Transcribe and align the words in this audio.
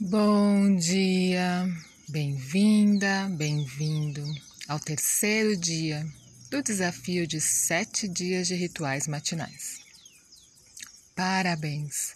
Bom 0.00 0.76
dia, 0.76 1.68
bem-vinda, 2.08 3.28
bem-vindo 3.32 4.24
ao 4.68 4.78
terceiro 4.78 5.56
dia 5.56 6.06
do 6.48 6.62
desafio 6.62 7.26
de 7.26 7.40
sete 7.40 8.06
dias 8.06 8.46
de 8.46 8.54
rituais 8.54 9.08
matinais. 9.08 9.80
Parabéns 11.16 12.14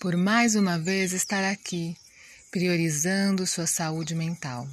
por 0.00 0.16
mais 0.16 0.54
uma 0.54 0.78
vez 0.78 1.12
estar 1.12 1.44
aqui, 1.44 1.94
priorizando 2.50 3.46
sua 3.46 3.66
saúde 3.66 4.14
mental. 4.14 4.66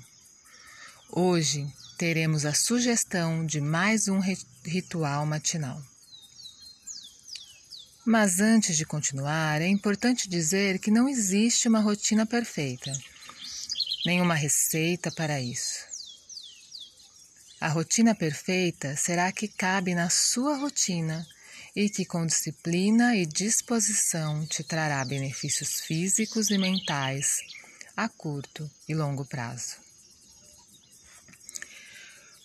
Hoje 1.11 1.67
teremos 1.97 2.45
a 2.45 2.53
sugestão 2.53 3.45
de 3.45 3.59
mais 3.59 4.07
um 4.07 4.21
ritual 4.63 5.25
matinal. 5.25 5.83
Mas 8.05 8.39
antes 8.39 8.77
de 8.77 8.85
continuar, 8.85 9.63
é 9.63 9.67
importante 9.67 10.29
dizer 10.29 10.77
que 10.77 10.91
não 10.91 11.09
existe 11.09 11.67
uma 11.67 11.79
rotina 11.79 12.23
perfeita, 12.23 12.93
nenhuma 14.05 14.35
receita 14.35 15.11
para 15.11 15.41
isso. 15.41 15.79
A 17.59 17.67
rotina 17.67 18.13
perfeita 18.13 18.95
será 18.95 19.25
a 19.25 19.31
que 19.31 19.47
cabe 19.47 19.95
na 19.95 20.07
sua 20.11 20.55
rotina 20.55 21.25
e 21.75 21.89
que, 21.89 22.05
com 22.05 22.27
disciplina 22.27 23.15
e 23.15 23.25
disposição, 23.25 24.45
te 24.45 24.63
trará 24.63 25.03
benefícios 25.03 25.79
físicos 25.79 26.51
e 26.51 26.59
mentais 26.59 27.37
a 27.97 28.07
curto 28.07 28.69
e 28.87 28.93
longo 28.93 29.25
prazo. 29.25 29.77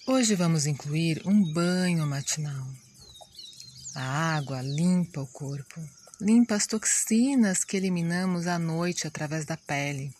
Hoje 0.06 0.34
vamos 0.34 0.64
incluir 0.64 1.20
um 1.26 1.52
banho 1.52 2.06
matinal 2.06 2.66
a 3.94 4.36
água 4.36 4.62
limpa 4.62 5.20
o 5.20 5.26
corpo, 5.26 5.80
limpa 6.20 6.54
as 6.54 6.66
toxinas 6.66 7.64
que 7.64 7.76
eliminamos 7.76 8.46
à 8.46 8.58
noite 8.58 9.06
através 9.06 9.44
da 9.44 9.56
pele. 9.56 10.14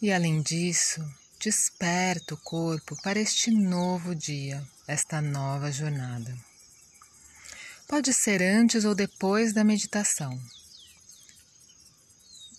E 0.00 0.12
além 0.12 0.42
disso, 0.42 1.04
desperta 1.40 2.34
o 2.34 2.38
corpo 2.38 2.96
para 3.02 3.18
este 3.18 3.50
novo 3.50 4.14
dia, 4.14 4.66
esta 4.86 5.20
nova 5.20 5.70
jornada. 5.70 6.36
Pode 7.88 8.12
ser 8.12 8.42
antes 8.42 8.84
ou 8.84 8.94
depois 8.94 9.52
da 9.52 9.62
meditação. 9.62 10.40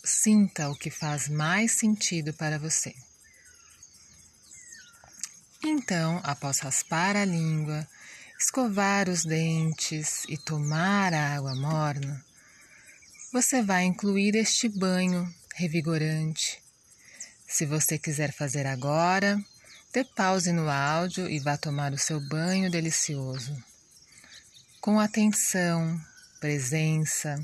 Sinta 0.03 0.69
o 0.69 0.75
que 0.75 0.89
faz 0.89 1.27
mais 1.27 1.73
sentido 1.73 2.33
para 2.33 2.57
você. 2.57 2.95
Então, 5.63 6.21
após 6.23 6.59
raspar 6.59 7.17
a 7.17 7.25
língua, 7.25 7.85
escovar 8.39 9.09
os 9.09 9.25
dentes 9.25 10.23
e 10.29 10.37
tomar 10.37 11.11
a 11.13 11.35
água 11.35 11.55
morna, 11.55 12.23
você 13.33 13.63
vai 13.63 13.85
incluir 13.85 14.35
este 14.35 14.69
banho 14.69 15.27
revigorante. 15.55 16.61
Se 17.47 17.65
você 17.65 17.97
quiser 17.97 18.31
fazer 18.31 18.67
agora, 18.67 19.43
dê 19.91 20.03
pause 20.03 20.51
no 20.51 20.69
áudio 20.69 21.27
e 21.29 21.39
vá 21.39 21.57
tomar 21.57 21.93
o 21.93 21.97
seu 21.97 22.19
banho 22.19 22.69
delicioso. 22.69 23.57
Com 24.79 24.99
atenção, 24.99 25.99
presença, 26.39 27.43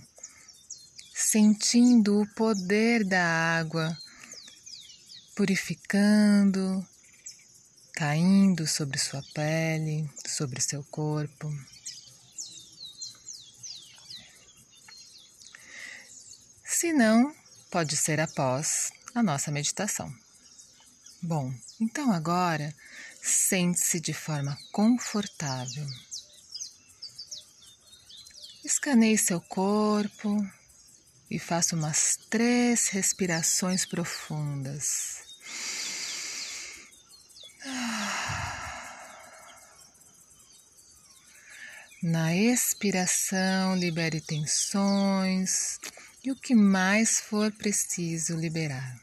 sentindo 1.13 2.21
o 2.21 2.27
poder 2.35 3.03
da 3.03 3.23
água, 3.57 3.97
purificando, 5.35 6.85
caindo 7.93 8.65
sobre 8.65 8.97
sua 8.97 9.23
pele, 9.33 10.09
sobre 10.27 10.59
seu 10.59 10.83
corpo. 10.85 11.51
Se 16.65 16.91
não, 16.91 17.33
pode 17.71 17.95
ser 17.95 18.19
após 18.19 18.91
a 19.13 19.21
nossa 19.23 19.51
meditação. 19.51 20.13
Bom, 21.21 21.53
então 21.79 22.11
agora 22.11 22.75
sente-se 23.21 23.99
de 23.99 24.13
forma 24.13 24.57
confortável. 24.71 25.87
Escaneie 28.65 29.17
seu 29.17 29.39
corpo 29.39 30.45
e 31.29 31.39
faça 31.39 31.75
umas 31.75 32.17
três 32.29 32.89
respirações 32.89 33.85
profundas. 33.85 35.32
Na 42.05 42.35
expiração, 42.35 43.77
libere 43.77 44.19
tensões 44.19 45.79
e 46.21 46.31
o 46.31 46.35
que 46.35 46.53
mais 46.53 47.21
for 47.21 47.49
preciso 47.53 48.35
liberar. 48.35 49.01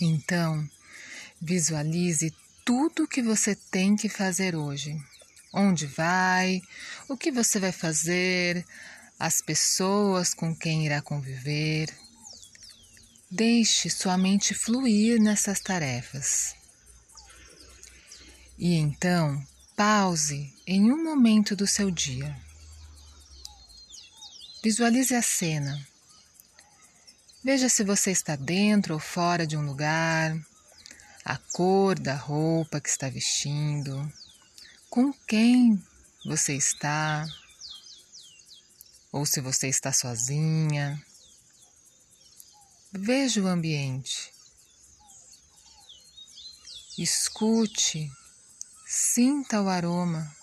Então, 0.00 0.68
visualize 1.40 2.34
tudo 2.64 3.04
o 3.04 3.08
que 3.08 3.22
você 3.22 3.54
tem 3.54 3.94
que 3.94 4.08
fazer 4.08 4.56
hoje 4.56 5.00
onde 5.56 5.86
vai, 5.86 6.60
o 7.08 7.16
que 7.16 7.32
você 7.32 7.58
vai 7.58 7.72
fazer, 7.72 8.64
as 9.18 9.40
pessoas 9.40 10.34
com 10.34 10.54
quem 10.54 10.84
irá 10.84 11.00
conviver. 11.00 11.88
Deixe 13.30 13.88
sua 13.88 14.18
mente 14.18 14.54
fluir 14.54 15.20
nessas 15.20 15.58
tarefas. 15.60 16.54
E 18.58 18.74
então, 18.74 19.42
pause 19.74 20.52
em 20.66 20.92
um 20.92 21.02
momento 21.02 21.56
do 21.56 21.66
seu 21.66 21.90
dia. 21.90 22.36
Visualize 24.62 25.14
a 25.14 25.22
cena. 25.22 25.80
Veja 27.42 27.68
se 27.68 27.82
você 27.82 28.10
está 28.10 28.36
dentro 28.36 28.94
ou 28.94 29.00
fora 29.00 29.46
de 29.46 29.56
um 29.56 29.64
lugar, 29.64 30.36
a 31.24 31.38
cor 31.52 31.98
da 31.98 32.14
roupa 32.14 32.80
que 32.80 32.88
está 32.88 33.08
vestindo 33.08 34.12
com 34.88 35.12
quem 35.12 35.82
você 36.24 36.54
está, 36.54 37.26
ou 39.12 39.24
se 39.24 39.40
você 39.40 39.68
está 39.68 39.92
sozinha. 39.92 41.00
Veja 42.92 43.42
o 43.42 43.46
ambiente. 43.46 44.32
Escute, 46.98 48.10
sinta 48.86 49.60
o 49.60 49.68
aroma, 49.68 50.34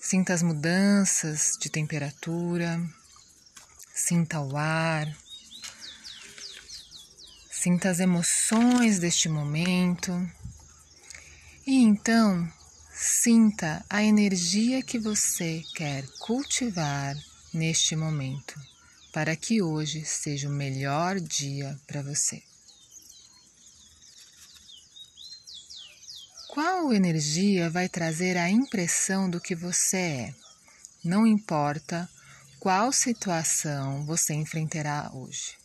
sinta 0.00 0.32
as 0.32 0.42
mudanças 0.42 1.56
de 1.60 1.68
temperatura, 1.68 2.80
sinta 3.92 4.40
o 4.40 4.56
ar, 4.56 5.06
sinta 7.50 7.90
as 7.90 7.98
emoções 7.98 8.98
deste 8.98 9.28
momento. 9.28 10.12
E 11.66 11.82
então 11.82 12.48
Sinta 12.96 13.84
a 13.90 14.04
energia 14.04 14.80
que 14.80 15.00
você 15.00 15.64
quer 15.74 16.06
cultivar 16.20 17.16
neste 17.52 17.96
momento, 17.96 18.54
para 19.12 19.34
que 19.34 19.60
hoje 19.60 20.04
seja 20.04 20.48
o 20.48 20.52
melhor 20.52 21.18
dia 21.18 21.76
para 21.88 22.02
você. 22.02 22.40
Qual 26.46 26.94
energia 26.94 27.68
vai 27.68 27.88
trazer 27.88 28.36
a 28.36 28.48
impressão 28.48 29.28
do 29.28 29.40
que 29.40 29.56
você 29.56 29.96
é? 29.96 30.34
Não 31.02 31.26
importa 31.26 32.08
qual 32.60 32.92
situação 32.92 34.06
você 34.06 34.34
enfrentará 34.34 35.10
hoje. 35.12 35.56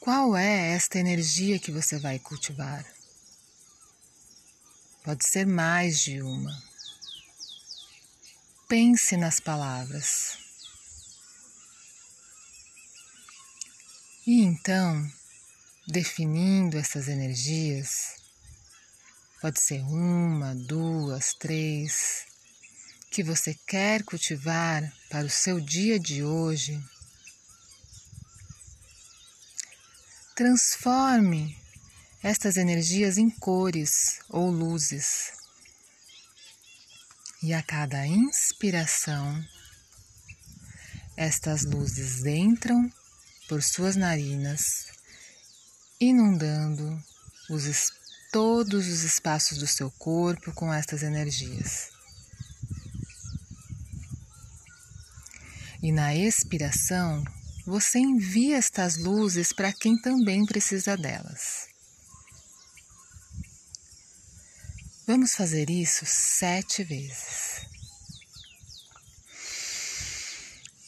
Qual 0.00 0.36
é 0.36 0.72
esta 0.72 0.98
energia 0.98 1.58
que 1.58 1.72
você 1.72 1.98
vai 1.98 2.18
cultivar? 2.18 2.93
Pode 5.04 5.28
ser 5.28 5.46
mais 5.46 6.00
de 6.00 6.22
uma. 6.22 6.62
Pense 8.66 9.18
nas 9.18 9.38
palavras. 9.38 10.38
E 14.26 14.40
então, 14.40 15.06
definindo 15.86 16.78
essas 16.78 17.06
energias, 17.06 18.16
pode 19.42 19.60
ser 19.60 19.82
uma, 19.82 20.54
duas, 20.54 21.34
três, 21.34 22.24
que 23.10 23.22
você 23.22 23.52
quer 23.66 24.02
cultivar 24.04 24.90
para 25.10 25.26
o 25.26 25.30
seu 25.30 25.60
dia 25.60 26.00
de 26.00 26.24
hoje, 26.24 26.82
transforme 30.34 31.62
estas 32.24 32.56
energias 32.56 33.18
em 33.18 33.28
cores 33.28 34.18
ou 34.30 34.50
luzes. 34.50 35.30
E 37.42 37.52
a 37.52 37.62
cada 37.62 38.06
inspiração, 38.06 39.44
estas 41.18 41.64
luzes 41.64 42.24
entram 42.24 42.90
por 43.46 43.62
suas 43.62 43.94
narinas, 43.94 44.86
inundando 46.00 46.98
os, 47.50 47.92
todos 48.32 48.88
os 48.88 49.02
espaços 49.02 49.58
do 49.58 49.66
seu 49.66 49.90
corpo 49.90 50.50
com 50.54 50.72
estas 50.72 51.02
energias. 51.02 51.90
E 55.82 55.92
na 55.92 56.14
expiração, 56.16 57.22
você 57.66 57.98
envia 57.98 58.56
estas 58.56 58.96
luzes 58.96 59.52
para 59.52 59.74
quem 59.74 60.00
também 60.00 60.46
precisa 60.46 60.96
delas. 60.96 61.73
Vamos 65.06 65.34
fazer 65.34 65.68
isso 65.68 66.06
sete 66.06 66.82
vezes. 66.82 67.66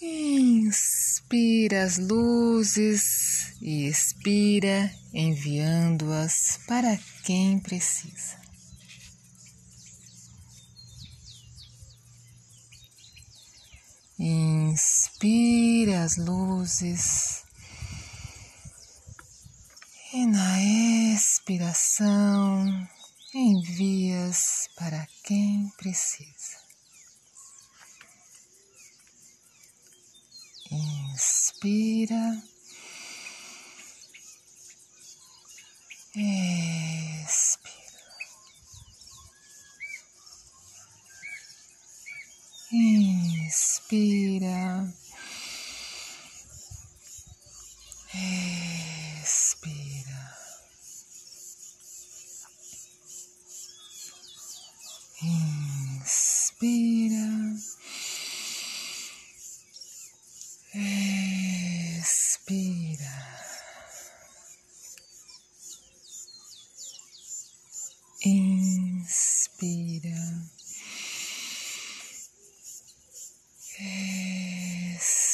Inspira 0.00 1.84
as 1.84 1.98
luzes 1.98 3.54
e 3.60 3.86
expira, 3.86 4.90
enviando-as 5.12 6.58
para 6.66 6.98
quem 7.24 7.58
precisa. 7.58 8.40
Inspira 14.18 16.04
as 16.04 16.16
luzes 16.16 17.44
e 20.14 20.24
na 20.24 20.62
expiração 21.12 22.88
envias 23.36 24.68
para 24.76 25.06
quem 25.22 25.70
precisa. 25.76 26.56
Inspira. 30.70 32.42
Expira. 36.14 37.66
Inspira. 43.42 44.58
Expira. 49.22 49.76
Inspira. 56.58 57.26
Expira. 61.98 63.16
Inspira. 68.24 69.60
Expira. 74.94 75.26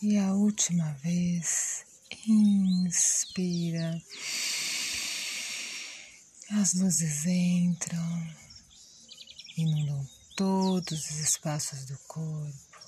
E 0.00 0.16
a 0.18 0.32
última 0.32 0.92
vez, 1.02 1.84
inspira. 2.28 4.00
As 6.66 6.74
luzes 6.74 7.24
entram, 7.26 8.34
inundam 9.56 10.04
todos 10.34 11.10
os 11.10 11.20
espaços 11.20 11.84
do 11.84 11.96
corpo. 12.08 12.80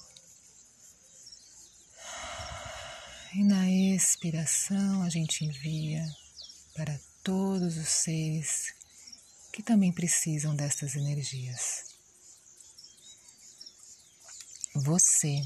E 3.35 3.45
na 3.45 3.71
expiração 3.71 5.05
a 5.05 5.09
gente 5.09 5.45
envia 5.45 6.05
para 6.75 6.99
todos 7.23 7.77
os 7.77 7.89
seres 7.89 8.75
que 9.53 9.63
também 9.63 9.93
precisam 9.93 10.57
destas 10.57 10.97
energias. 10.97 11.85
Você, 14.75 15.41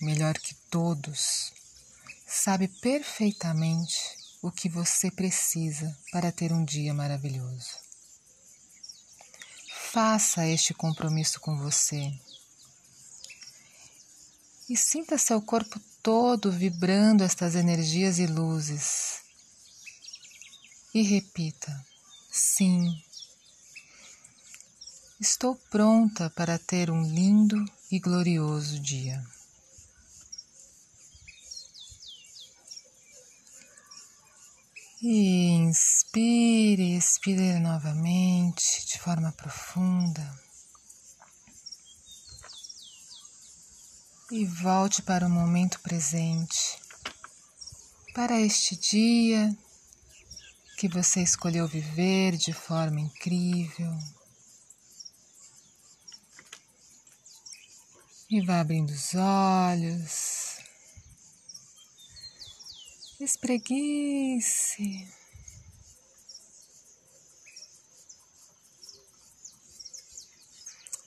melhor 0.00 0.36
que 0.36 0.56
todos, 0.68 1.52
sabe 2.26 2.66
perfeitamente 2.66 4.17
o 4.40 4.50
que 4.50 4.68
você 4.68 5.10
precisa 5.10 5.96
para 6.12 6.30
ter 6.30 6.52
um 6.52 6.64
dia 6.64 6.94
maravilhoso. 6.94 7.70
Faça 9.92 10.46
este 10.46 10.74
compromisso 10.74 11.40
com 11.40 11.56
você 11.58 12.12
e 14.68 14.76
sinta 14.76 15.16
seu 15.16 15.40
corpo 15.40 15.80
todo 16.02 16.52
vibrando 16.52 17.24
estas 17.24 17.54
energias 17.54 18.18
e 18.18 18.26
luzes. 18.26 19.22
E 20.94 21.02
repita: 21.02 21.84
sim. 22.30 23.02
Estou 25.18 25.56
pronta 25.70 26.30
para 26.30 26.58
ter 26.58 26.90
um 26.90 27.02
lindo 27.02 27.64
e 27.90 27.98
glorioso 27.98 28.78
dia. 28.78 29.24
E 35.00 35.50
inspire, 35.50 36.96
expire 36.96 37.60
novamente 37.60 38.84
de 38.84 38.98
forma 38.98 39.30
profunda. 39.30 40.40
E 44.32 44.44
volte 44.44 45.00
para 45.02 45.24
o 45.24 45.30
momento 45.30 45.78
presente, 45.80 46.80
para 48.12 48.40
este 48.40 48.74
dia 48.74 49.56
que 50.76 50.88
você 50.88 51.22
escolheu 51.22 51.68
viver 51.68 52.36
de 52.36 52.52
forma 52.52 52.98
incrível. 52.98 53.96
E 58.28 58.40
vá 58.44 58.60
abrindo 58.60 58.90
os 58.90 59.14
olhos. 59.14 60.47
Espreguice. 63.20 65.08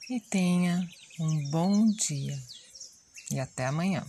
E 0.10 0.20
tenha 0.20 0.86
um 1.18 1.50
bom 1.50 1.90
dia. 1.92 2.38
E 3.32 3.40
até 3.40 3.66
amanhã. 3.66 4.06